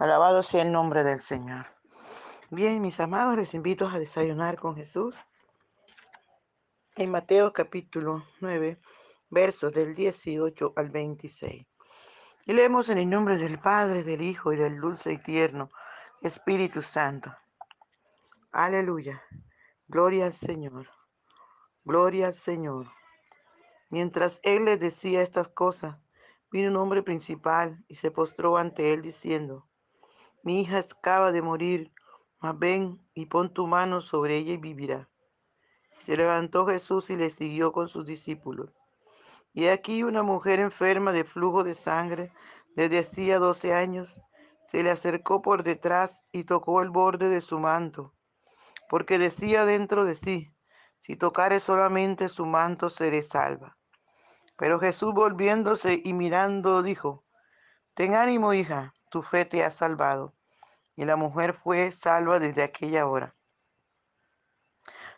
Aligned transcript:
Alabado 0.00 0.42
sea 0.42 0.62
el 0.62 0.72
nombre 0.72 1.04
del 1.04 1.20
Señor. 1.20 1.66
Bien, 2.48 2.80
mis 2.80 2.98
amados, 3.00 3.36
les 3.36 3.52
invito 3.52 3.86
a 3.86 3.98
desayunar 3.98 4.56
con 4.56 4.74
Jesús. 4.74 5.14
En 6.96 7.10
Mateo 7.10 7.52
capítulo 7.52 8.24
9, 8.40 8.80
versos 9.28 9.74
del 9.74 9.94
18 9.94 10.72
al 10.74 10.88
26. 10.88 11.66
Y 12.46 12.52
leemos 12.54 12.88
en 12.88 12.96
el 12.96 13.10
nombre 13.10 13.36
del 13.36 13.58
Padre, 13.58 14.02
del 14.02 14.22
Hijo 14.22 14.54
y 14.54 14.56
del 14.56 14.80
dulce 14.80 15.12
y 15.12 15.18
tierno 15.18 15.68
Espíritu 16.22 16.80
Santo. 16.80 17.36
Aleluya. 18.52 19.22
Gloria 19.86 20.24
al 20.24 20.32
Señor. 20.32 20.88
Gloria 21.84 22.28
al 22.28 22.34
Señor. 22.34 22.90
Mientras 23.90 24.40
él 24.44 24.64
les 24.64 24.80
decía 24.80 25.20
estas 25.20 25.50
cosas, 25.50 25.98
vino 26.50 26.70
un 26.70 26.76
hombre 26.76 27.02
principal 27.02 27.84
y 27.86 27.96
se 27.96 28.10
postró 28.10 28.56
ante 28.56 28.94
él 28.94 29.02
diciendo, 29.02 29.66
mi 30.42 30.60
hija 30.60 30.78
acaba 30.78 31.32
de 31.32 31.42
morir, 31.42 31.92
mas 32.40 32.58
ven 32.58 33.00
y 33.14 33.26
pon 33.26 33.52
tu 33.52 33.66
mano 33.66 34.00
sobre 34.00 34.36
ella 34.36 34.54
y 34.54 34.56
vivirá. 34.56 35.08
Se 35.98 36.16
levantó 36.16 36.66
Jesús 36.66 37.10
y 37.10 37.16
le 37.16 37.30
siguió 37.30 37.72
con 37.72 37.88
sus 37.88 38.06
discípulos. 38.06 38.70
Y 39.52 39.66
aquí 39.66 40.02
una 40.02 40.22
mujer 40.22 40.60
enferma 40.60 41.12
de 41.12 41.24
flujo 41.24 41.64
de 41.64 41.74
sangre 41.74 42.32
desde 42.74 43.00
hacía 43.00 43.38
doce 43.38 43.74
años 43.74 44.20
se 44.66 44.82
le 44.82 44.90
acercó 44.90 45.42
por 45.42 45.64
detrás 45.64 46.24
y 46.30 46.44
tocó 46.44 46.80
el 46.80 46.90
borde 46.90 47.28
de 47.28 47.40
su 47.40 47.58
manto, 47.58 48.14
porque 48.88 49.18
decía 49.18 49.64
dentro 49.64 50.04
de 50.04 50.14
sí, 50.14 50.54
si 51.00 51.16
tocare 51.16 51.58
solamente 51.58 52.28
su 52.28 52.46
manto 52.46 52.88
seré 52.88 53.22
salva. 53.22 53.76
Pero 54.56 54.78
Jesús 54.78 55.12
volviéndose 55.12 56.00
y 56.04 56.12
mirando 56.12 56.82
dijo, 56.82 57.24
Ten 57.94 58.14
ánimo, 58.14 58.54
hija, 58.54 58.94
tu 59.10 59.22
fe 59.22 59.44
te 59.44 59.64
ha 59.64 59.70
salvado. 59.70 60.32
Y 60.96 61.04
la 61.04 61.16
mujer 61.16 61.54
fue 61.54 61.92
salva 61.92 62.38
desde 62.38 62.62
aquella 62.62 63.06
hora. 63.06 63.34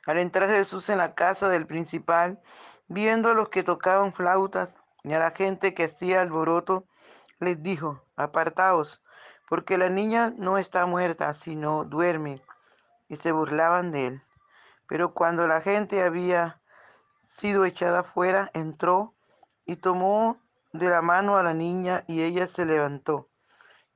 Al 0.07 0.19
entrar 0.19 0.48
Jesús 0.48 0.89
en 0.89 0.98
la 0.98 1.15
casa 1.15 1.48
del 1.48 1.67
principal, 1.67 2.41
viendo 2.89 3.31
a 3.31 3.35
los 3.35 3.51
que 3.51 3.63
tocaban 3.63 4.13
flautas 4.13 4.75
y 5.05 5.13
a 5.13 5.19
la 5.19 5.31
gente 5.31 5.75
que 5.75 5.85
hacía 5.85 6.20
alboroto, 6.20 6.85
les 7.39 7.63
dijo, 7.63 8.03
apartaos, 8.17 9.01
porque 9.48 9.79
la 9.79 9.91
niña 9.91 10.33
no 10.37 10.59
está 10.59 10.87
muerta, 10.87 11.35
sino 11.35 11.85
duerme. 11.85 12.41
Y 13.09 13.17
se 13.17 13.33
burlaban 13.33 13.93
de 13.93 14.07
él. 14.07 14.23
Pero 14.89 15.13
cuando 15.13 15.47
la 15.47 15.61
gente 15.61 16.03
había 16.03 16.61
sido 17.37 17.65
echada 17.65 18.03
fuera, 18.03 18.51
entró 18.55 19.15
y 19.67 19.77
tomó 19.77 20.39
de 20.73 20.89
la 20.89 21.03
mano 21.03 21.37
a 21.37 21.43
la 21.43 21.55
niña 21.55 22.05
y 22.07 22.23
ella 22.23 22.47
se 22.47 22.65
levantó 22.65 23.29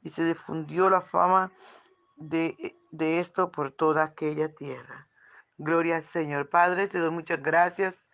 y 0.07 0.11
se 0.11 0.25
difundió 0.25 0.89
la 0.89 1.01
fama 1.01 1.51
de, 2.15 2.77
de, 2.93 3.19
esto 3.19 3.51
por 3.51 3.73
toda 3.73 4.05
aquella 4.05 4.55
tierra. 4.55 5.09
Gloria 5.59 5.97
al 5.97 6.05
Señor. 6.05 6.49
Padre, 6.49 6.87
te 6.87 7.01
doy 7.01 7.11
muchas 7.11 7.43
gracias 7.43 8.05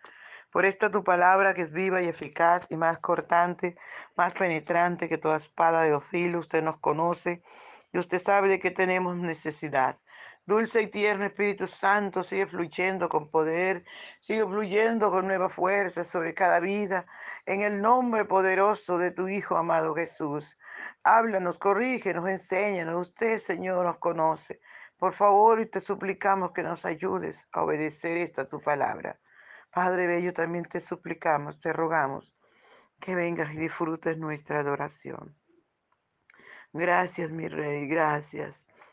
por 0.51 0.65
esta 0.65 0.89
tu 0.89 1.03
palabra 1.03 1.53
que 1.53 1.61
es 1.61 1.71
viva 1.71 2.01
y 2.01 2.07
eficaz 2.07 2.65
y 2.71 2.77
más 2.77 2.97
cortante, 2.97 3.75
más 4.15 4.33
penetrante 4.33 5.07
que 5.07 5.19
toda 5.19 5.37
espada 5.37 5.83
de 5.83 5.91
dos 5.91 6.03
Usted 6.11 6.63
nos 6.63 6.79
conoce 6.79 7.43
y 7.91 7.99
usted 7.99 8.17
sabe 8.17 8.47
de 8.47 8.59
qué 8.59 8.71
tenemos 8.71 9.15
necesidad. 9.15 9.99
Dulce 10.45 10.81
y 10.81 10.87
tierno 10.87 11.25
Espíritu 11.25 11.67
Santo, 11.67 12.21
sigue 12.21 12.45
fluyendo 12.45 13.07
con 13.07 13.31
poder, 13.31 13.85
sigue 14.19 14.45
fluyendo 14.45 15.09
con 15.09 15.25
nueva 15.25 15.47
fuerza 15.47 16.03
sobre 16.03 16.33
cada 16.33 16.59
vida, 16.59 17.05
en 17.45 17.61
el 17.61 17.81
nombre 17.81 18.25
poderoso 18.25 18.97
de 18.97 19.11
tu 19.11 19.29
Hijo 19.29 19.55
amado 19.55 19.95
Jesús. 19.95 20.57
Háblanos, 21.03 21.57
corrígenos, 21.57 22.27
enséñanos. 22.27 23.07
Usted, 23.07 23.39
Señor, 23.39 23.85
nos 23.85 23.99
conoce. 23.99 24.59
Por 24.97 25.13
favor, 25.13 25.61
y 25.61 25.65
te 25.65 25.79
suplicamos 25.79 26.51
que 26.51 26.61
nos 26.61 26.83
ayudes 26.83 27.47
a 27.53 27.63
obedecer 27.63 28.17
esta 28.17 28.45
tu 28.45 28.59
palabra. 28.59 29.17
Padre 29.71 30.07
Bello, 30.07 30.33
también 30.33 30.65
te 30.65 30.81
suplicamos, 30.81 31.59
te 31.61 31.71
rogamos 31.71 32.35
que 32.99 33.15
vengas 33.15 33.53
y 33.53 33.57
disfrutes 33.57 34.17
nuestra 34.17 34.59
adoración. 34.59 35.37
Gracias, 36.73 37.31
mi 37.31 37.47
Rey, 37.47 37.87
gracias. 37.87 38.67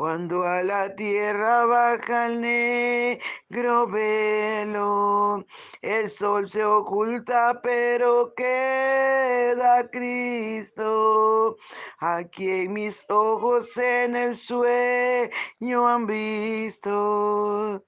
Cuando 0.00 0.44
a 0.44 0.62
la 0.62 0.96
tierra 0.96 1.66
baja 1.66 2.26
el 2.26 2.40
negro 2.40 3.86
velo, 3.86 5.44
el 5.82 6.08
sol 6.08 6.48
se 6.48 6.64
oculta, 6.64 7.60
pero 7.62 8.32
queda 8.34 9.90
Cristo. 9.90 11.58
Aquí 11.98 12.48
en 12.48 12.72
mis 12.72 13.04
ojos 13.10 13.76
en 13.76 14.16
el 14.16 14.36
sueño 14.36 15.86
han 15.86 16.06
visto. 16.06 17.84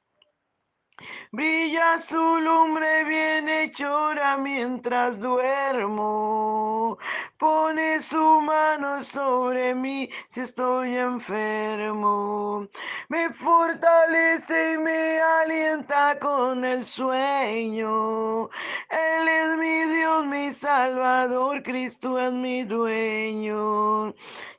Brilla 1.30 2.00
su 2.00 2.40
lumbre 2.40 3.04
bien 3.04 3.48
hechora 3.48 4.36
mientras 4.36 5.18
duermo. 5.18 6.98
Pone 7.38 8.02
su 8.02 8.40
mano 8.40 9.02
sobre 9.02 9.74
mí 9.74 10.08
si 10.28 10.40
estoy 10.40 10.96
enfermo. 10.96 12.68
Me 13.08 13.30
fortalece 13.30 14.72
y 14.74 14.78
me 14.78 15.20
alienta 15.20 16.18
con 16.18 16.64
el 16.64 16.84
sueño. 16.84 18.48
Él 18.90 19.28
es 19.28 19.58
mi 19.58 19.94
Dios, 19.96 20.26
mi 20.26 20.52
Salvador, 20.52 21.62
Cristo 21.62 22.18
es 22.18 22.32
mi 22.32 22.62
dueño. 22.64 24.14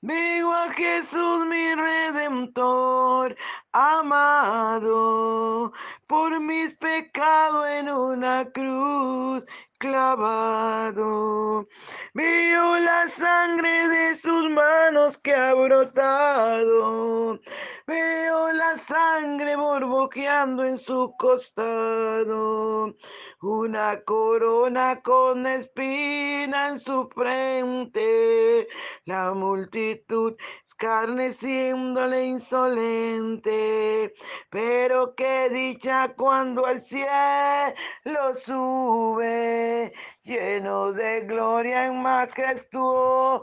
Veo 0.00 0.52
a 0.52 0.72
Jesús 0.74 1.44
mi 1.46 1.74
redentor 1.74 3.36
amado 3.72 5.72
por 6.06 6.38
mis 6.38 6.72
pecados 6.74 7.66
en 7.66 7.90
una 7.90 8.48
cruz 8.52 9.44
clavado. 9.78 11.66
Vio 12.14 12.78
la 12.78 13.08
sangre 13.08 13.88
de 13.88 14.14
sus 14.14 14.48
manos 14.50 15.18
que 15.18 15.34
ha 15.34 15.52
brotado. 15.54 17.40
Veo 17.88 18.52
la 18.52 18.76
sangre 18.76 19.56
borboqueando 19.56 20.62
en 20.62 20.76
su 20.76 21.14
costado. 21.18 22.94
Una 23.40 24.02
corona 24.04 25.00
con 25.02 25.46
espina 25.46 26.68
en 26.68 26.80
su 26.80 27.08
frente. 27.08 28.68
La 29.06 29.32
multitud 29.32 30.36
escarneciéndole 30.66 32.26
insolente. 32.26 34.12
Pero 34.50 35.14
qué 35.14 35.48
dicha 35.48 36.14
cuando 36.14 36.66
al 36.66 36.82
cielo 36.82 38.34
sube, 38.34 39.94
lleno 40.24 40.92
de 40.92 41.22
gloria 41.22 41.86
en 41.86 42.02
majestuosa 42.02 43.40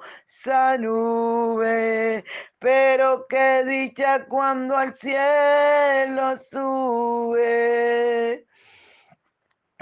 nube. 0.77 2.23
Pero 2.65 3.27
qué 3.27 3.63
dicha 3.63 4.25
cuando 4.25 4.75
al 4.75 4.95
cielo 4.95 6.35
sube 6.35 8.47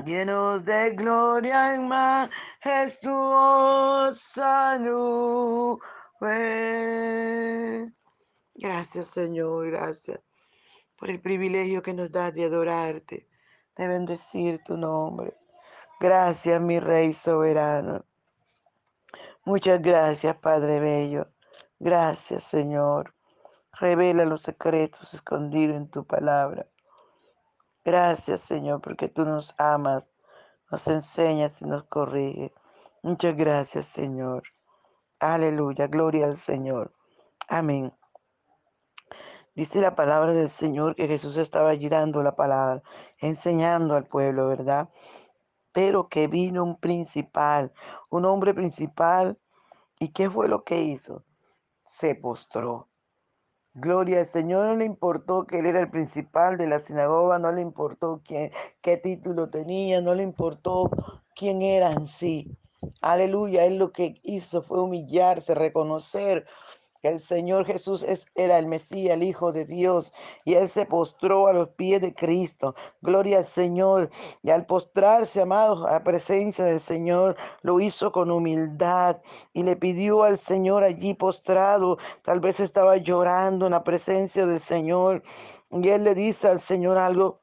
llenos 0.03 0.65
de 0.65 0.91
gloria 0.91 1.75
en 1.75 1.87
majestuosa 1.87 4.77
nube. 4.79 5.79
Gracias 8.53 9.07
Señor, 9.07 9.71
gracias 9.71 10.19
por 10.97 11.09
el 11.09 11.21
privilegio 11.21 11.81
que 11.81 11.93
nos 11.93 12.11
das 12.11 12.33
de 12.33 12.43
adorarte, 12.43 13.29
de 13.77 13.87
bendecir 13.87 14.61
tu 14.61 14.75
nombre. 14.75 15.37
Gracias 16.01 16.59
mi 16.59 16.81
Rey 16.81 17.13
soberano. 17.13 18.03
Muchas 19.45 19.81
gracias 19.81 20.35
Padre 20.35 20.81
Bello. 20.81 21.32
Gracias 21.83 22.45
Señor. 22.45 23.13
Revela 23.73 24.23
los 24.23 24.41
secretos 24.41 25.13
escondidos 25.13 25.75
en 25.75 25.89
tu 25.89 26.05
palabra. 26.05 26.65
Gracias, 27.83 28.39
Señor, 28.39 28.79
porque 28.79 29.09
tú 29.09 29.25
nos 29.25 29.53
amas, 29.57 30.13
nos 30.71 30.87
enseñas 30.87 31.61
y 31.61 31.65
nos 31.65 31.83
corriges. 31.83 32.53
Muchas 33.01 33.35
gracias, 33.35 33.87
Señor. 33.87 34.43
Aleluya, 35.19 35.87
gloria 35.87 36.27
al 36.27 36.37
Señor. 36.37 36.93
Amén. 37.49 37.91
Dice 39.53 39.81
la 39.81 39.93
palabra 39.93 40.31
del 40.31 40.47
Señor 40.47 40.95
que 40.95 41.09
Jesús 41.09 41.35
estaba 41.35 41.67
allí 41.67 41.89
dando 41.89 42.23
la 42.23 42.37
palabra, 42.37 42.81
enseñando 43.19 43.95
al 43.95 44.05
pueblo, 44.05 44.47
¿verdad? 44.47 44.87
Pero 45.73 46.07
que 46.07 46.27
vino 46.27 46.63
un 46.63 46.77
principal, 46.77 47.73
un 48.09 48.23
hombre 48.23 48.53
principal, 48.53 49.37
¿y 49.99 50.13
qué 50.13 50.29
fue 50.29 50.47
lo 50.47 50.63
que 50.63 50.81
hizo? 50.81 51.25
Se 51.93 52.15
postró. 52.15 52.89
Gloria 53.75 54.21
al 54.21 54.25
Señor, 54.25 54.65
no 54.65 54.75
le 54.77 54.85
importó 54.85 55.45
que 55.45 55.59
él 55.59 55.67
era 55.67 55.79
el 55.79 55.91
principal 55.91 56.57
de 56.57 56.65
la 56.65 56.79
sinagoga, 56.79 57.37
no 57.37 57.51
le 57.51 57.61
importó 57.61 58.23
quién, 58.25 58.49
qué 58.81 58.97
título 58.97 59.51
tenía, 59.51 60.01
no 60.01 60.15
le 60.15 60.23
importó 60.23 60.89
quién 61.35 61.61
era 61.61 61.91
en 61.91 62.07
sí. 62.07 62.57
Aleluya, 62.99 63.65
él 63.65 63.77
lo 63.77 63.91
que 63.91 64.19
hizo 64.23 64.63
fue 64.63 64.81
humillarse, 64.81 65.53
reconocer 65.53 66.47
que 67.03 67.09
el 67.09 67.19
Señor 67.19 67.65
Jesús 67.65 68.01
es, 68.03 68.27
era 68.33 68.57
el 68.57 68.65
Mesías, 68.65 69.15
el 69.15 69.23
Hijo 69.23 69.51
de 69.51 69.65
Dios, 69.65 70.13
y 70.45 70.53
él 70.53 70.69
se 70.69 70.85
postró 70.85 71.47
a 71.47 71.53
los 71.53 71.67
pies 71.67 71.99
de 71.99 72.13
Cristo. 72.13 72.75
Gloria 73.01 73.39
al 73.39 73.45
Señor. 73.45 74.09
Y 74.41 74.51
al 74.51 74.65
postrarse, 74.65 75.41
amados, 75.41 75.85
a 75.85 75.91
la 75.91 76.03
presencia 76.05 76.63
del 76.63 76.79
Señor, 76.79 77.35
lo 77.61 77.81
hizo 77.81 78.13
con 78.13 78.31
humildad 78.31 79.21
y 79.51 79.63
le 79.63 79.75
pidió 79.75 80.23
al 80.23 80.37
Señor 80.37 80.81
allí 80.83 81.13
postrado. 81.13 81.97
Tal 82.21 82.39
vez 82.39 82.61
estaba 82.61 82.95
llorando 82.95 83.65
en 83.65 83.73
la 83.73 83.83
presencia 83.83 84.45
del 84.45 84.61
Señor. 84.61 85.23
Y 85.71 85.89
él 85.89 86.05
le 86.05 86.15
dice 86.15 86.47
al 86.47 86.61
Señor 86.61 86.97
algo 86.97 87.41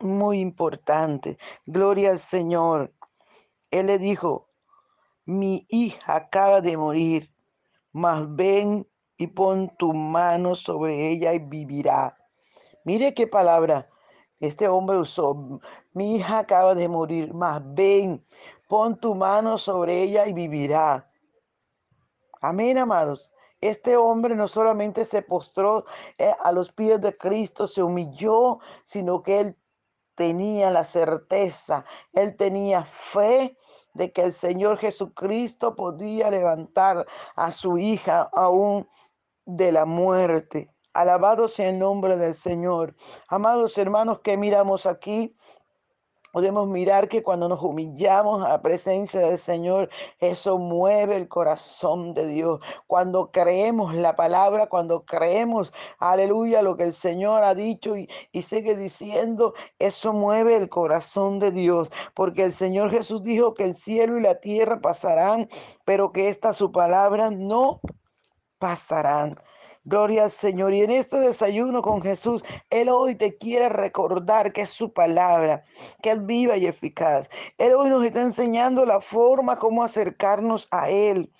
muy 0.00 0.40
importante. 0.40 1.36
Gloria 1.66 2.10
al 2.10 2.20
Señor. 2.20 2.94
Él 3.70 3.88
le 3.88 3.98
dijo, 3.98 4.48
mi 5.26 5.66
hija 5.68 6.16
acaba 6.16 6.62
de 6.62 6.78
morir 6.78 7.35
mas 7.96 8.26
ven 8.36 8.86
y 9.16 9.26
pon 9.28 9.74
tu 9.78 9.94
mano 9.94 10.54
sobre 10.54 11.08
ella 11.08 11.32
y 11.32 11.38
vivirá. 11.38 12.14
Mire 12.84 13.14
qué 13.14 13.26
palabra 13.26 13.88
este 14.38 14.68
hombre 14.68 14.98
usó. 14.98 15.60
Mi 15.94 16.16
hija 16.16 16.40
acaba 16.40 16.74
de 16.74 16.88
morir, 16.88 17.32
mas 17.32 17.62
ven, 17.64 18.22
pon 18.68 19.00
tu 19.00 19.14
mano 19.14 19.56
sobre 19.56 20.02
ella 20.02 20.26
y 20.26 20.34
vivirá. 20.34 21.10
Amén, 22.42 22.76
amados. 22.76 23.32
Este 23.62 23.96
hombre 23.96 24.36
no 24.36 24.46
solamente 24.46 25.06
se 25.06 25.22
postró 25.22 25.86
eh, 26.18 26.34
a 26.40 26.52
los 26.52 26.70
pies 26.72 27.00
de 27.00 27.16
Cristo, 27.16 27.66
se 27.66 27.82
humilló, 27.82 28.58
sino 28.84 29.22
que 29.22 29.40
él 29.40 29.58
tenía 30.14 30.70
la 30.70 30.84
certeza, 30.84 31.82
él 32.12 32.36
tenía 32.36 32.84
fe 32.84 33.56
de 33.96 34.12
que 34.12 34.22
el 34.22 34.32
Señor 34.32 34.78
Jesucristo 34.78 35.74
podía 35.74 36.30
levantar 36.30 37.06
a 37.34 37.50
su 37.50 37.78
hija 37.78 38.28
aún 38.32 38.88
de 39.46 39.72
la 39.72 39.84
muerte. 39.84 40.70
Alabado 40.92 41.48
sea 41.48 41.70
el 41.70 41.78
nombre 41.78 42.16
del 42.16 42.34
Señor. 42.34 42.94
Amados 43.28 43.76
hermanos, 43.78 44.20
que 44.20 44.36
miramos 44.36 44.86
aquí? 44.86 45.36
Podemos 46.32 46.68
mirar 46.68 47.08
que 47.08 47.22
cuando 47.22 47.48
nos 47.48 47.62
humillamos 47.62 48.44
a 48.44 48.50
la 48.50 48.62
presencia 48.62 49.20
del 49.20 49.38
Señor, 49.38 49.88
eso 50.18 50.58
mueve 50.58 51.16
el 51.16 51.28
corazón 51.28 52.12
de 52.12 52.26
Dios. 52.26 52.60
Cuando 52.86 53.28
creemos 53.28 53.94
la 53.94 54.16
palabra, 54.16 54.66
cuando 54.66 55.04
creemos, 55.04 55.72
aleluya, 55.98 56.60
lo 56.62 56.76
que 56.76 56.84
el 56.84 56.92
Señor 56.92 57.42
ha 57.42 57.54
dicho 57.54 57.96
y, 57.96 58.08
y 58.32 58.42
sigue 58.42 58.76
diciendo, 58.76 59.54
eso 59.78 60.12
mueve 60.12 60.56
el 60.56 60.68
corazón 60.68 61.38
de 61.38 61.52
Dios. 61.52 61.88
Porque 62.14 62.44
el 62.44 62.52
Señor 62.52 62.90
Jesús 62.90 63.22
dijo 63.22 63.54
que 63.54 63.64
el 63.64 63.74
cielo 63.74 64.18
y 64.18 64.22
la 64.22 64.40
tierra 64.40 64.80
pasarán, 64.80 65.48
pero 65.84 66.12
que 66.12 66.28
esta 66.28 66.52
su 66.52 66.70
palabra 66.70 67.30
no 67.30 67.80
pasarán. 68.58 69.38
Gloria 69.86 70.24
al 70.24 70.32
Señor. 70.32 70.74
Y 70.74 70.82
en 70.82 70.90
este 70.90 71.16
desayuno 71.20 71.80
con 71.80 72.02
Jesús, 72.02 72.42
Él 72.70 72.88
hoy 72.88 73.14
te 73.14 73.36
quiere 73.36 73.68
recordar 73.68 74.52
que 74.52 74.62
es 74.62 74.70
su 74.70 74.92
palabra, 74.92 75.64
que 76.02 76.10
es 76.10 76.26
viva 76.26 76.56
y 76.56 76.66
eficaz. 76.66 77.28
Él 77.56 77.72
hoy 77.74 77.88
nos 77.88 78.04
está 78.04 78.20
enseñando 78.22 78.84
la 78.84 79.00
forma 79.00 79.60
como 79.60 79.84
acercarnos 79.84 80.66
a 80.72 80.90
Él 80.90 81.32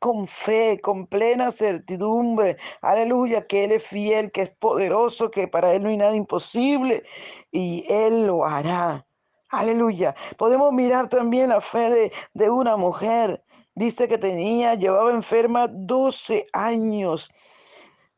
con 0.00 0.26
fe, 0.26 0.80
con 0.82 1.06
plena 1.06 1.52
certidumbre. 1.52 2.56
Aleluya, 2.82 3.46
que 3.46 3.64
Él 3.64 3.72
es 3.72 3.84
fiel, 3.84 4.32
que 4.32 4.42
es 4.42 4.50
poderoso, 4.50 5.30
que 5.30 5.46
para 5.46 5.72
Él 5.72 5.84
no 5.84 5.90
hay 5.90 5.96
nada 5.96 6.16
imposible 6.16 7.04
y 7.52 7.84
Él 7.88 8.26
lo 8.26 8.44
hará. 8.44 9.06
Aleluya. 9.50 10.14
Podemos 10.36 10.72
mirar 10.72 11.08
también 11.08 11.50
la 11.50 11.60
fe 11.60 11.88
de, 11.88 12.12
de 12.34 12.50
una 12.50 12.76
mujer 12.76 13.44
Dice 13.78 14.08
que 14.08 14.18
tenía, 14.18 14.74
llevaba 14.74 15.12
enferma 15.12 15.68
12 15.68 16.48
años 16.52 17.30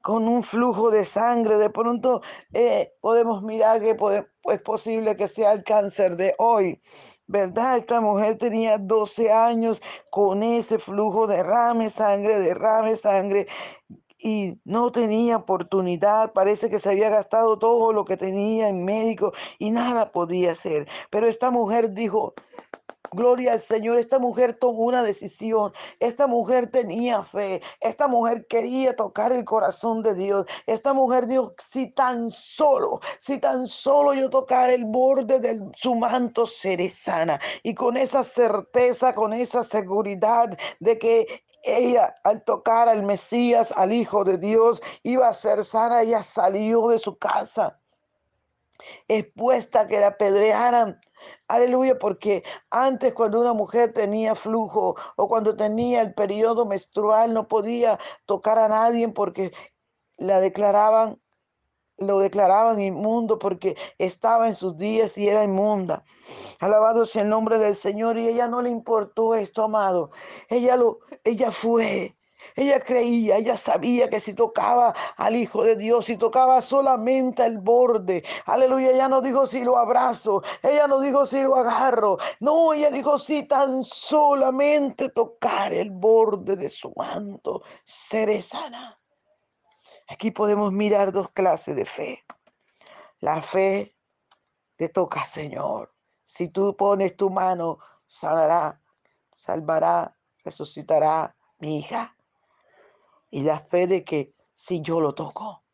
con 0.01 0.27
un 0.27 0.43
flujo 0.43 0.91
de 0.91 1.05
sangre. 1.05 1.59
De 1.59 1.69
pronto 1.69 2.23
eh, 2.55 2.95
podemos 3.03 3.43
mirar 3.43 3.79
que 3.81 3.95
es 4.45 4.63
posible 4.63 5.17
que 5.17 5.29
sea 5.29 5.53
el 5.53 5.63
cáncer 5.63 6.17
de 6.17 6.35
hoy. 6.39 6.81
¿Verdad? 7.27 7.77
Esta 7.77 8.01
mujer 8.01 8.39
tenía 8.39 8.79
12 8.79 9.31
años 9.31 9.83
con 10.09 10.43
ese 10.43 10.79
flujo 10.79 11.27
de 11.27 11.37
derrame 11.37 11.91
sangre, 11.91 12.39
derrame 12.39 12.97
sangre 12.97 13.47
y 14.19 14.59
no 14.65 14.91
tenía 14.91 15.37
oportunidad. 15.37 16.33
Parece 16.33 16.71
que 16.71 16.79
se 16.79 16.89
había 16.89 17.11
gastado 17.11 17.59
todo 17.59 17.93
lo 17.93 18.07
que 18.07 18.17
tenía 18.17 18.71
en 18.71 18.87
médico 18.87 19.33
y 19.59 19.73
nada 19.73 20.11
podía 20.11 20.53
hacer. 20.53 20.89
Pero 21.11 21.27
esta 21.27 21.51
mujer 21.51 21.93
dijo, 21.93 22.33
Gloria 23.13 23.53
al 23.53 23.61
Señor, 23.61 23.99
esta 23.99 24.19
mujer 24.19 24.55
tomó 24.55 24.85
una 24.85 25.03
decisión, 25.03 25.73
esta 25.99 26.27
mujer 26.27 26.69
tenía 26.71 27.25
fe, 27.25 27.61
esta 27.81 28.07
mujer 28.07 28.47
quería 28.47 28.95
tocar 28.95 29.33
el 29.33 29.45
corazón 29.45 30.03
de 30.03 30.15
Dios, 30.15 30.47
esta 30.67 30.93
mujer 30.93 31.27
dijo, 31.27 31.55
si 31.59 31.89
tan 31.89 32.31
solo, 32.31 33.01
si 33.19 33.39
tan 33.39 33.67
solo 33.67 34.15
yo 34.15 34.31
tocar 34.31 34.71
el 34.71 34.85
borde 34.85 35.41
de 35.41 35.61
su 35.77 35.95
manto, 35.95 36.47
seré 36.47 36.89
sana. 36.89 37.41
Y 37.63 37.75
con 37.75 37.97
esa 37.97 38.23
certeza, 38.23 39.15
con 39.15 39.33
esa 39.33 39.65
seguridad 39.65 40.57
de 40.79 40.99
que 40.99 41.27
ella 41.65 42.15
al 42.25 42.45
tocar 42.45 42.89
al 42.89 43.03
Mesías, 43.03 43.73
al 43.77 43.93
Hijo 43.93 44.25
de 44.25 44.39
Dios, 44.39 44.81
iba 45.03 45.29
a 45.29 45.35
ser 45.35 45.65
sana, 45.65 46.03
ella 46.03 46.23
salió 46.23 46.89
de 46.89 46.99
su 46.99 47.19
casa 47.19 47.81
expuesta 49.09 49.81
a 49.81 49.87
que 49.87 50.01
la 50.01 50.09
apedrearan. 50.09 51.01
Aleluya, 51.49 51.99
porque 51.99 52.43
antes 52.71 53.13
cuando 53.15 53.41
una 53.41 53.53
mujer 53.55 53.93
tenía 53.93 54.35
flujo 54.35 54.97
o 55.17 55.29
cuando 55.29 55.57
tenía 55.57 56.03
el 56.03 56.15
periodo 56.15 56.67
menstrual 56.67 57.35
no 57.35 57.49
podía 57.49 57.99
tocar 58.27 58.59
a 58.59 58.69
nadie 58.69 59.09
porque 59.09 59.53
la 60.17 60.41
declaraban 60.41 61.21
lo 62.01 62.19
declaraban 62.19 62.81
inmundo 62.81 63.39
porque 63.39 63.77
estaba 63.99 64.49
en 64.49 64.55
sus 64.55 64.77
días 64.79 65.19
y 65.19 65.29
era 65.29 65.45
inmunda. 65.45 66.03
Alabado 66.59 67.05
sea 67.05 67.23
el 67.23 67.29
nombre 67.29 67.59
del 67.59 67.77
Señor 67.77 68.19
y 68.19 68.27
ella 68.27 68.49
no 68.49 68.63
le 68.63 68.71
importó 68.71 69.35
esto, 69.35 69.63
amado. 69.63 70.11
Ella 70.49 70.77
lo 70.77 70.99
ella 71.25 71.51
fue 71.53 72.17
ella 72.57 72.81
creía, 72.81 73.37
ella 73.37 73.57
sabía 73.57 74.09
que 74.09 74.21
si 74.21 74.35
tocaba 74.35 74.95
al 75.17 75.37
Hijo 75.37 75.63
de 75.63 75.77
Dios, 75.77 76.07
si 76.07 76.17
tocaba 76.17 76.61
solamente 76.63 77.45
el 77.45 77.59
borde, 77.59 78.25
aleluya, 78.47 78.91
ella 78.91 79.09
no 79.09 79.21
dijo 79.21 79.47
si 79.47 79.65
lo 79.65 79.77
abrazo, 79.77 80.43
ella 80.63 80.87
no 80.87 81.01
dijo 81.01 81.27
si 81.27 81.43
lo 81.43 81.57
agarro, 81.57 82.19
no, 82.41 82.73
ella 82.73 82.91
dijo 82.91 83.19
si 83.19 83.45
tan 83.45 83.85
solamente 83.85 85.11
tocar 85.11 85.73
el 85.73 85.91
borde 85.91 86.57
de 86.57 86.69
su 86.69 86.93
manto, 86.97 87.63
seré 87.85 88.43
sana. 88.43 88.97
Aquí 90.09 90.31
podemos 90.31 90.73
mirar 90.73 91.13
dos 91.13 91.31
clases 91.31 91.77
de 91.77 91.85
fe. 91.85 92.25
La 93.21 93.41
fe 93.43 93.95
te 94.77 94.89
toca, 94.89 95.25
Señor. 95.25 95.95
Si 96.25 96.49
tú 96.49 96.77
pones 96.77 97.17
tu 97.17 97.31
mano, 97.31 97.79
sanará, 98.07 98.81
salvará, 99.31 100.17
resucitará 100.45 101.37
mi 101.59 101.79
hija 101.79 102.17
y 103.31 103.43
la 103.43 103.61
fe 103.61 103.87
de 103.87 104.05
que 104.05 104.35
si 104.53 104.81
yo 104.83 105.01
lo 105.01 105.15
toco, 105.15 105.65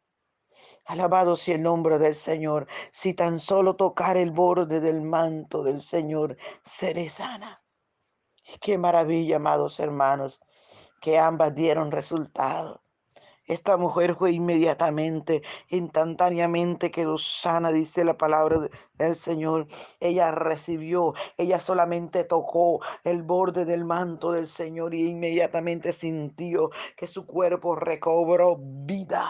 alabado 0.85 1.37
sea 1.37 1.57
el 1.57 1.63
nombre 1.63 1.99
del 1.99 2.15
Señor, 2.15 2.67
si 2.93 3.15
tan 3.15 3.39
solo 3.41 3.77
tocar 3.77 4.17
el 4.17 4.31
borde 4.31 4.81
del 4.81 5.03
manto 5.03 5.63
del 5.63 5.81
Señor, 5.81 6.37
seré 6.63 7.09
sana. 7.09 7.63
qué 8.61 8.79
maravilla, 8.79 9.37
amados 9.37 9.81
hermanos, 9.81 10.43
que 11.01 11.19
ambas 11.19 11.55
dieron 11.55 11.91
resultado. 11.91 12.86
Esta 13.47 13.76
mujer 13.76 14.17
fue 14.17 14.33
inmediatamente, 14.33 15.43
instantáneamente 15.69 16.91
quedó 16.91 17.17
sana, 17.17 17.71
dice 17.71 18.05
la 18.05 18.19
palabra 18.19 18.59
del 18.95 19.15
Señor. 19.15 19.69
Ella 20.00 20.33
recibió, 20.33 21.15
ella 21.37 21.61
solamente 21.61 22.25
tocó 22.25 22.81
el 23.05 23.23
borde 23.23 23.65
del 23.65 23.85
manto 23.85 24.33
del 24.33 24.49
Señor 24.49 24.95
y 24.95 25.07
inmediatamente 25.07 25.93
sintió 25.93 26.71
que 26.97 27.07
su 27.07 27.25
cuerpo 27.25 27.76
recobró 27.76 28.57
vida. 28.61 29.25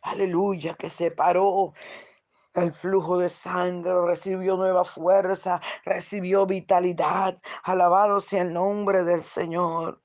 Aleluya, 0.00 0.74
que 0.74 0.88
se 0.88 1.10
paró 1.10 1.74
el 2.54 2.72
flujo 2.72 3.18
de 3.18 3.28
sangre, 3.28 3.92
recibió 4.06 4.56
nueva 4.56 4.84
fuerza, 4.84 5.60
recibió 5.84 6.46
vitalidad. 6.46 7.38
Alabado 7.64 8.20
sea 8.22 8.42
el 8.42 8.54
nombre 8.54 9.04
del 9.04 9.22
Señor. 9.22 10.00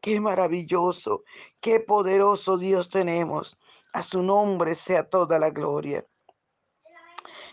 Qué 0.00 0.20
maravilloso, 0.20 1.24
qué 1.60 1.80
poderoso 1.80 2.56
Dios 2.56 2.88
tenemos. 2.88 3.58
A 3.92 4.02
su 4.02 4.22
nombre 4.22 4.74
sea 4.74 5.08
toda 5.08 5.38
la 5.38 5.50
gloria. 5.50 6.06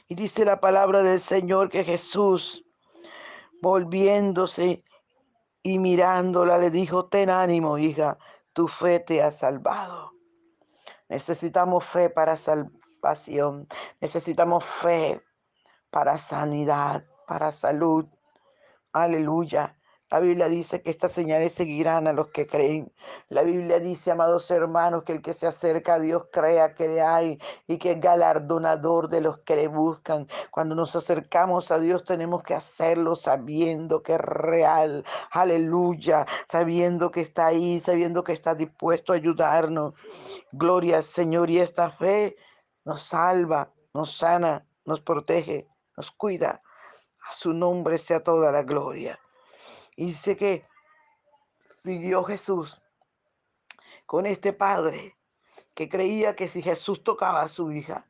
Y 0.08 0.16
dice 0.16 0.46
la 0.46 0.60
palabra 0.60 1.04
del 1.04 1.20
Señor 1.20 1.70
que 1.70 1.84
Jesús, 1.84 2.64
volviéndose 3.62 4.84
y 5.64 5.80
mirándola, 5.80 6.58
le 6.58 6.70
dijo, 6.70 7.08
ten 7.08 7.30
ánimo, 7.30 7.78
hija, 7.78 8.18
tu 8.54 8.68
fe 8.68 9.00
te 9.00 9.22
ha 9.22 9.32
salvado. 9.32 10.14
Necesitamos 11.10 11.84
fe 11.84 12.10
para 12.10 12.38
salvación, 12.38 13.68
necesitamos 14.00 14.64
fe 14.64 15.22
para 15.90 16.18
sanidad, 16.18 17.06
para 17.28 17.52
salud. 17.52 18.06
Aleluya. 18.94 19.77
La 20.10 20.20
Biblia 20.22 20.48
dice 20.48 20.82
que 20.82 20.90
estas 20.90 21.12
señales 21.12 21.52
seguirán 21.52 22.08
a 22.08 22.14
los 22.14 22.30
que 22.30 22.48
creen. 22.48 22.94
La 23.28 23.42
Biblia 23.44 23.82
dice, 23.82 24.10
amados 24.12 24.50
hermanos, 24.52 25.04
que 25.04 25.12
el 25.12 25.22
que 25.22 25.34
se 25.34 25.48
acerca 25.48 25.96
a 25.96 26.00
Dios 26.00 26.28
crea 26.32 26.76
que 26.76 26.88
le 26.88 27.02
hay 27.02 27.38
y 27.68 27.78
que 27.78 27.92
es 27.92 28.00
galardonador 28.00 29.10
de 29.10 29.20
los 29.20 29.40
que 29.40 29.58
le 29.58 29.68
buscan. 29.68 30.28
Cuando 30.50 30.76
nos 30.76 30.96
acercamos 30.96 31.72
a 31.72 31.80
Dios 31.80 32.06
tenemos 32.06 32.42
que 32.44 32.54
hacerlo 32.54 33.18
sabiendo 33.18 34.02
que 34.02 34.14
es 34.14 34.20
real. 34.20 35.04
Aleluya. 35.32 36.26
Sabiendo 36.48 37.12
que 37.12 37.20
está 37.20 37.48
ahí, 37.48 37.82
sabiendo 37.82 38.24
que 38.24 38.32
está 38.32 38.56
dispuesto 38.56 39.12
a 39.12 39.18
ayudarnos. 39.18 39.94
Gloria 40.54 40.98
al 40.98 41.04
Señor. 41.04 41.50
Y 41.50 41.60
esta 41.60 41.92
fe 41.92 42.38
nos 42.86 43.02
salva, 43.02 43.74
nos 43.94 44.16
sana, 44.16 44.66
nos 44.86 45.02
protege, 45.02 45.68
nos 45.98 46.12
cuida. 46.12 46.62
A 47.30 47.34
su 47.34 47.54
nombre 47.54 47.98
sea 47.98 48.24
toda 48.24 48.54
la 48.54 48.64
gloria. 48.64 49.20
Y 49.98 50.06
dice 50.06 50.38
que 50.38 50.64
siguió 51.82 52.24
Jesús 52.24 52.80
con 54.06 54.28
este 54.28 54.54
padre 54.54 55.18
que 55.74 55.90
creía 55.90 56.36
que 56.36 56.48
si 56.48 56.62
Jesús 56.62 57.04
tocaba 57.04 57.42
a 57.42 57.48
su 57.48 57.72
hija, 57.72 58.08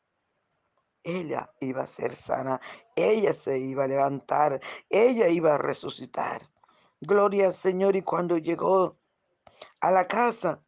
ella 1.01 1.50
iba 1.62 1.84
a 1.84 1.88
ser 1.88 2.13
sana, 2.17 2.60
ella 2.94 3.34
se 3.34 3.58
iba 3.58 3.86
a 3.86 3.88
levantar, 3.88 4.60
ella 4.89 5.29
iba 5.29 5.53
a 5.53 5.58
resucitar. 5.58 6.50
Gloria 7.00 7.48
al 7.48 7.53
Señor. 7.53 7.96
Y 7.96 8.01
cuando 8.01 8.38
llegó 8.38 8.98
a 9.79 9.89
la 9.89 10.08
casa, 10.08 10.62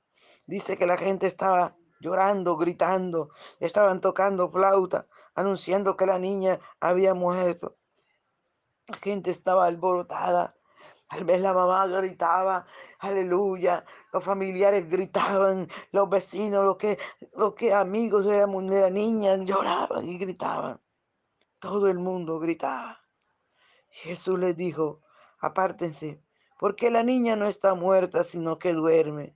dice 0.45 0.77
que 0.77 0.87
la 0.87 0.97
gente 0.97 1.27
estaba 1.27 1.75
llorando, 1.99 2.55
gritando, 2.55 3.31
estaban 3.59 3.99
tocando 3.99 4.49
flauta, 4.49 5.05
anunciando 5.35 5.97
que 5.97 6.05
la 6.05 6.17
niña 6.17 6.61
había 6.79 7.13
muerto. 7.13 7.75
La 8.87 8.97
gente 8.97 9.31
estaba 9.31 9.65
alborotada 9.65 10.55
Tal 11.09 11.23
vez 11.23 11.41
la 11.41 11.53
mamá 11.53 11.87
gritaba, 11.87 12.67
aleluya, 12.99 13.83
los 14.13 14.23
familiares 14.23 14.87
gritaban, 14.87 15.67
los 15.91 16.07
vecinos, 16.07 16.63
los 16.63 16.77
que, 16.77 16.99
los 17.33 17.55
que 17.55 17.73
amigos 17.73 18.25
de 18.25 18.45
la, 18.45 18.89
niña 18.91 19.35
lloraban 19.37 20.07
y 20.07 20.19
gritaban. 20.19 20.79
Todo 21.57 21.89
el 21.89 21.97
mundo 21.97 22.39
gritaba. 22.39 23.01
Jesús 23.89 24.37
les 24.37 24.55
dijo, 24.55 25.01
apártense, 25.39 26.23
porque 26.59 26.91
la 26.91 27.01
niña 27.01 27.35
no 27.35 27.47
está 27.47 27.73
muerta, 27.73 28.23
sino 28.23 28.59
que 28.59 28.73
duerme. 28.73 29.35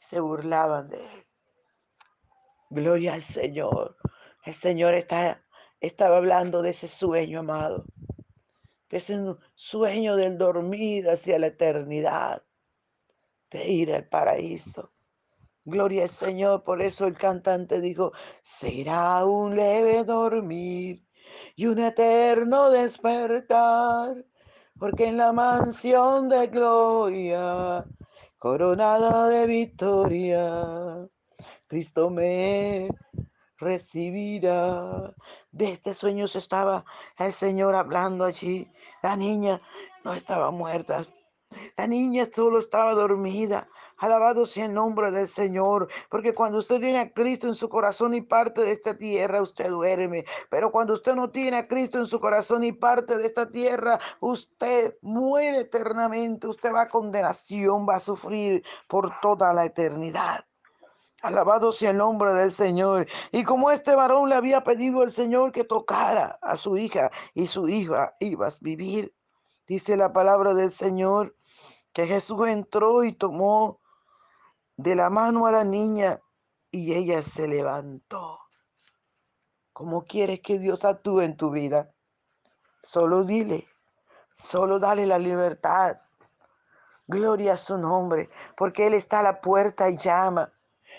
Se 0.00 0.20
burlaban 0.20 0.90
de 0.90 1.02
él. 1.02 1.26
Gloria 2.68 3.14
al 3.14 3.22
Señor. 3.22 3.96
El 4.44 4.52
Señor 4.52 4.92
está, 4.92 5.42
estaba 5.80 6.18
hablando 6.18 6.60
de 6.60 6.70
ese 6.70 6.88
sueño, 6.88 7.40
amado 7.40 7.86
que 8.90 8.96
es 8.96 9.08
un 9.08 9.38
sueño 9.54 10.16
del 10.16 10.36
dormir 10.36 11.08
hacia 11.08 11.38
la 11.38 11.46
eternidad, 11.46 12.42
de 13.48 13.68
ir 13.68 13.94
al 13.94 14.08
paraíso. 14.08 14.90
Gloria 15.64 16.02
al 16.02 16.08
Señor, 16.08 16.64
por 16.64 16.82
eso 16.82 17.06
el 17.06 17.16
cantante 17.16 17.80
dijo, 17.80 18.12
será 18.42 19.24
un 19.24 19.54
leve 19.54 20.02
dormir 20.02 21.06
y 21.54 21.66
un 21.66 21.78
eterno 21.78 22.68
despertar, 22.70 24.26
porque 24.76 25.06
en 25.06 25.18
la 25.18 25.32
mansión 25.32 26.28
de 26.28 26.48
gloria, 26.48 27.84
coronada 28.38 29.28
de 29.28 29.46
victoria, 29.46 31.08
Cristo 31.68 32.10
me 32.10 32.88
recibirá. 33.60 35.14
De 35.52 35.70
este 35.70 35.94
sueño 35.94 36.26
se 36.28 36.38
estaba 36.38 36.84
el 37.18 37.32
Señor 37.32 37.74
hablando 37.74 38.24
allí. 38.24 38.70
La 39.02 39.16
niña 39.16 39.60
no 40.04 40.14
estaba 40.14 40.50
muerta. 40.50 41.06
La 41.76 41.86
niña 41.86 42.28
solo 42.32 42.58
estaba 42.58 42.94
dormida. 42.94 43.68
Alabado 43.98 44.46
sea 44.46 44.66
el 44.66 44.72
nombre 44.72 45.10
del 45.10 45.28
Señor, 45.28 45.88
porque 46.08 46.32
cuando 46.32 46.58
usted 46.58 46.80
tiene 46.80 46.98
a 47.00 47.12
Cristo 47.12 47.48
en 47.48 47.54
su 47.54 47.68
corazón 47.68 48.14
y 48.14 48.22
parte 48.22 48.62
de 48.62 48.72
esta 48.72 48.96
tierra, 48.96 49.42
usted 49.42 49.68
duerme. 49.68 50.24
Pero 50.48 50.70
cuando 50.70 50.94
usted 50.94 51.14
no 51.14 51.30
tiene 51.30 51.58
a 51.58 51.66
Cristo 51.66 51.98
en 51.98 52.06
su 52.06 52.18
corazón 52.20 52.64
y 52.64 52.72
parte 52.72 53.18
de 53.18 53.26
esta 53.26 53.50
tierra, 53.50 53.98
usted 54.20 54.96
muere 55.02 55.60
eternamente. 55.60 56.46
Usted 56.46 56.72
va 56.72 56.82
a 56.82 56.88
condenación, 56.88 57.86
va 57.86 57.96
a 57.96 58.00
sufrir 58.00 58.62
por 58.88 59.12
toda 59.20 59.52
la 59.52 59.66
eternidad. 59.66 60.46
Alabado 61.22 61.72
sea 61.72 61.90
el 61.90 61.98
nombre 61.98 62.32
del 62.32 62.50
Señor. 62.50 63.06
Y 63.30 63.44
como 63.44 63.70
este 63.70 63.94
varón 63.94 64.28
le 64.28 64.34
había 64.34 64.64
pedido 64.64 65.02
al 65.02 65.10
Señor 65.10 65.52
que 65.52 65.64
tocara 65.64 66.38
a 66.40 66.56
su 66.56 66.76
hija 66.78 67.10
y 67.34 67.46
su 67.46 67.68
hija 67.68 68.14
iba 68.20 68.48
a 68.48 68.52
vivir, 68.60 69.14
dice 69.66 69.96
la 69.96 70.12
palabra 70.12 70.54
del 70.54 70.70
Señor, 70.70 71.36
que 71.92 72.06
Jesús 72.06 72.48
entró 72.48 73.04
y 73.04 73.12
tomó 73.12 73.80
de 74.76 74.94
la 74.94 75.10
mano 75.10 75.46
a 75.46 75.52
la 75.52 75.64
niña 75.64 76.20
y 76.70 76.94
ella 76.94 77.22
se 77.22 77.48
levantó. 77.48 78.38
¿Cómo 79.72 80.04
quieres 80.04 80.40
que 80.40 80.58
Dios 80.58 80.84
actúe 80.84 81.20
en 81.20 81.36
tu 81.36 81.50
vida? 81.50 81.92
Solo 82.82 83.24
dile, 83.24 83.68
solo 84.32 84.78
dale 84.78 85.06
la 85.06 85.18
libertad. 85.18 85.98
Gloria 87.06 87.54
a 87.54 87.56
su 87.56 87.76
nombre, 87.76 88.30
porque 88.56 88.86
Él 88.86 88.94
está 88.94 89.20
a 89.20 89.24
la 89.24 89.40
puerta 89.40 89.90
y 89.90 89.96
llama. 89.96 90.52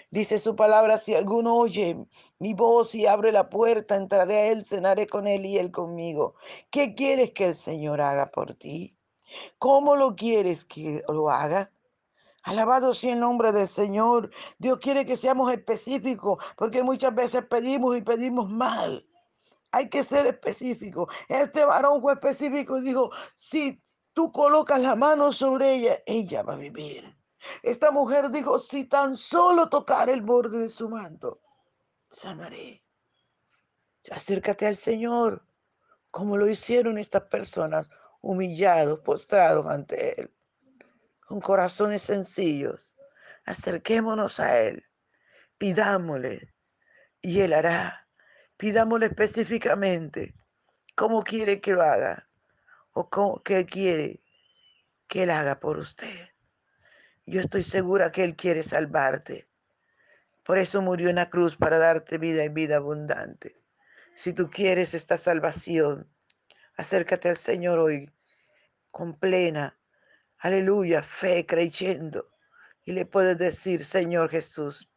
Dice 0.10 0.40
su 0.40 0.56
palabra, 0.56 0.98
si 0.98 1.16
alguno 1.16 1.56
oye 1.56 1.98
mi 2.40 2.54
voz 2.54 2.96
y 2.96 3.06
abre 3.06 3.32
la 3.32 3.50
puerta, 3.50 3.96
entraré 3.96 4.38
a 4.38 4.46
él, 4.48 4.66
cenaré 4.66 5.08
con 5.08 5.28
él 5.28 5.46
y 5.46 5.58
él 5.58 5.72
conmigo. 5.72 6.36
¿Qué 6.70 6.96
quieres 6.96 7.32
que 7.32 7.48
el 7.48 7.56
Señor 7.56 8.02
haga 8.02 8.32
por 8.32 8.56
ti? 8.56 8.96
¿Cómo 9.58 9.96
lo 9.96 10.16
quieres 10.16 10.66
que 10.66 11.04
lo 11.08 11.30
haga? 11.30 11.72
Alabado 12.44 12.94
sea 12.94 13.14
el 13.14 13.20
nombre 13.20 13.52
del 13.52 13.68
Señor. 13.68 14.32
Dios 14.58 14.80
quiere 14.80 15.06
que 15.06 15.16
seamos 15.16 15.52
específicos 15.52 16.44
porque 16.58 16.84
muchas 16.84 17.14
veces 17.14 17.46
pedimos 17.46 17.96
y 17.96 18.02
pedimos 18.02 18.50
mal. 18.50 19.08
Hay 19.72 19.90
que 19.90 20.04
ser 20.04 20.26
específico. 20.26 21.08
Este 21.30 21.64
varón 21.64 22.02
fue 22.02 22.14
específico 22.14 22.78
y 22.78 22.82
dijo, 22.82 23.12
si 23.36 23.82
tú 24.14 24.32
colocas 24.32 24.82
la 24.82 24.96
mano 24.96 25.32
sobre 25.32 25.76
ella, 25.76 26.00
ella 26.06 26.44
va 26.44 26.54
a 26.54 26.58
vivir. 26.58 27.16
Esta 27.64 27.92
mujer 27.92 28.30
dijo, 28.30 28.60
si 28.60 28.86
tan 28.86 29.16
solo 29.16 29.70
tocar 29.70 30.10
el 30.10 30.22
borde 30.22 30.60
de 30.60 30.70
su 30.70 30.90
manto, 30.90 31.42
sanaré. 32.10 32.84
Acércate 34.12 34.68
al 34.68 34.76
Señor, 34.76 35.46
como 36.10 36.38
lo 36.38 36.50
hicieron 36.50 36.98
estas 36.98 37.24
personas, 37.24 37.90
humillados, 38.22 39.00
postrados 39.00 39.66
ante 39.68 40.22
Él, 40.22 40.34
con 41.28 41.40
corazones 41.40 42.04
sencillos. 42.04 42.96
Acerquémonos 43.46 44.40
a 44.40 44.60
Él, 44.60 44.86
pidámosle, 45.58 46.54
y 47.22 47.42
Él 47.42 47.54
hará. 47.54 48.08
Pidámosle 48.58 49.08
específicamente 49.08 50.36
cómo 50.96 51.24
quiere 51.24 51.62
que 51.62 51.72
lo 51.72 51.82
haga 51.82 52.30
o 52.92 53.10
cómo, 53.10 53.42
qué 53.42 53.66
quiere 53.66 54.24
que 55.08 55.24
Él 55.24 55.32
haga 55.32 55.60
por 55.60 55.78
usted. 55.78 56.31
Yo 57.26 57.42
estoy 57.42 57.64
segura 57.64 58.12
que 58.12 58.24
Él 58.24 58.36
quiere 58.36 58.64
salvarte. 58.64 59.48
Por 60.44 60.58
eso 60.58 60.82
murió 60.82 61.10
en 61.10 61.16
la 61.16 61.30
cruz 61.30 61.56
para 61.56 61.78
darte 61.78 62.18
vida 62.18 62.44
y 62.44 62.50
vida 62.50 62.78
abundante. 62.78 63.62
Si 64.16 64.34
tú 64.34 64.50
quieres 64.50 64.94
esta 64.94 65.18
salvación, 65.18 66.10
acércate 66.76 67.30
al 67.30 67.38
Señor 67.38 67.80
hoy 67.80 68.12
con 68.90 69.18
plena, 69.18 69.78
aleluya, 70.40 71.04
fe, 71.04 71.46
creyendo. 71.46 72.30
Y 72.84 72.92
le 72.94 73.06
puedes 73.06 73.38
decir, 73.38 73.86
Señor 73.86 74.30
Jesús, 74.30 74.90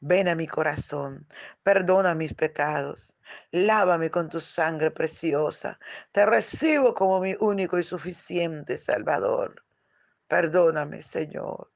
ven 0.00 0.28
a 0.28 0.34
mi 0.34 0.46
corazón, 0.46 1.26
perdona 1.62 2.14
mis 2.14 2.34
pecados, 2.34 3.16
lávame 3.50 4.10
con 4.10 4.28
tu 4.28 4.40
sangre 4.40 4.90
preciosa, 4.90 5.78
te 6.12 6.26
recibo 6.26 6.94
como 6.94 7.20
mi 7.20 7.34
único 7.40 7.78
y 7.78 7.82
suficiente 7.82 8.76
Salvador. 8.76 9.64
Perdóname, 10.30 11.02
Señor. 11.02 11.72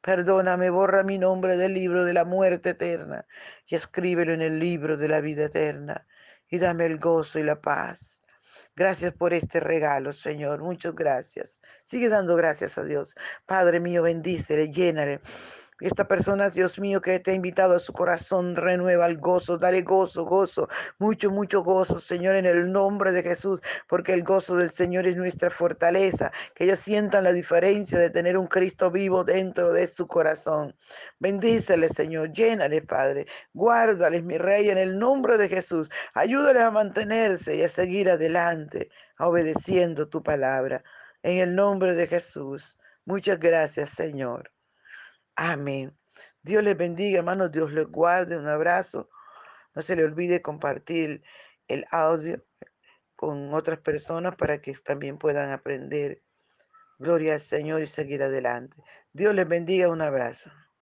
Perdóname, 0.00 0.70
borra 0.70 1.02
mi 1.02 1.18
nombre 1.18 1.56
del 1.56 1.74
libro 1.74 2.04
de 2.04 2.12
la 2.12 2.24
muerte 2.24 2.70
eterna 2.70 3.26
y 3.66 3.74
escríbelo 3.74 4.32
en 4.32 4.42
el 4.42 4.60
libro 4.60 4.96
de 4.96 5.08
la 5.08 5.20
vida 5.20 5.46
eterna 5.46 6.06
y 6.48 6.60
dame 6.60 6.86
el 6.86 7.00
gozo 7.00 7.40
y 7.40 7.42
la 7.42 7.60
paz. 7.60 8.20
Gracias 8.76 9.12
por 9.12 9.32
este 9.32 9.58
regalo, 9.58 10.12
Señor. 10.12 10.62
Muchas 10.62 10.94
gracias. 10.94 11.60
Sigue 11.84 12.08
dando 12.08 12.36
gracias 12.36 12.78
a 12.78 12.84
Dios. 12.84 13.16
Padre 13.44 13.80
mío, 13.80 14.04
bendícele, 14.04 14.70
llénale 14.70 15.20
esta 15.80 16.08
persona, 16.08 16.48
Dios 16.48 16.78
mío, 16.78 17.02
que 17.02 17.20
te 17.20 17.32
ha 17.32 17.34
invitado 17.34 17.76
a 17.76 17.80
su 17.80 17.92
corazón, 17.92 18.56
renueva 18.56 19.04
el 19.06 19.18
gozo, 19.18 19.58
dale 19.58 19.82
gozo, 19.82 20.24
gozo, 20.24 20.68
mucho, 20.98 21.30
mucho 21.30 21.62
gozo, 21.62 22.00
Señor, 22.00 22.34
en 22.34 22.46
el 22.46 22.72
nombre 22.72 23.12
de 23.12 23.22
Jesús, 23.22 23.60
porque 23.86 24.14
el 24.14 24.22
gozo 24.22 24.56
del 24.56 24.70
Señor 24.70 25.06
es 25.06 25.16
nuestra 25.16 25.50
fortaleza, 25.50 26.32
que 26.54 26.64
ellos 26.64 26.78
sientan 26.78 27.24
la 27.24 27.32
diferencia 27.34 27.98
de 27.98 28.08
tener 28.08 28.38
un 28.38 28.46
Cristo 28.46 28.90
vivo 28.90 29.22
dentro 29.22 29.70
de 29.70 29.86
su 29.86 30.06
corazón. 30.06 30.74
Bendícele, 31.18 31.90
Señor, 31.90 32.32
llénale, 32.32 32.80
Padre, 32.80 33.26
guárdales, 33.52 34.24
mi 34.24 34.38
Rey, 34.38 34.70
en 34.70 34.78
el 34.78 34.98
nombre 34.98 35.36
de 35.36 35.48
Jesús. 35.50 35.90
Ayúdales 36.14 36.62
a 36.62 36.70
mantenerse 36.70 37.54
y 37.54 37.62
a 37.62 37.68
seguir 37.68 38.10
adelante, 38.10 38.88
obedeciendo 39.18 40.08
tu 40.08 40.22
palabra. 40.22 40.82
En 41.22 41.38
el 41.38 41.54
nombre 41.54 41.94
de 41.94 42.06
Jesús. 42.06 42.78
Muchas 43.04 43.38
gracias, 43.38 43.90
Señor. 43.90 44.55
Amén. 45.36 45.96
Dios 46.42 46.62
les 46.62 46.76
bendiga, 46.76 47.18
hermanos. 47.18 47.52
Dios 47.52 47.72
les 47.72 47.86
guarde. 47.86 48.36
Un 48.36 48.48
abrazo. 48.48 49.08
No 49.74 49.82
se 49.82 49.94
le 49.94 50.04
olvide 50.04 50.42
compartir 50.42 51.22
el 51.68 51.86
audio 51.90 52.42
con 53.14 53.52
otras 53.54 53.78
personas 53.80 54.36
para 54.36 54.60
que 54.60 54.72
también 54.74 55.18
puedan 55.18 55.50
aprender. 55.50 56.22
Gloria 56.98 57.34
al 57.34 57.40
Señor 57.40 57.82
y 57.82 57.86
seguir 57.86 58.22
adelante. 58.22 58.82
Dios 59.12 59.34
les 59.34 59.46
bendiga. 59.46 59.90
Un 59.90 60.00
abrazo. 60.00 60.50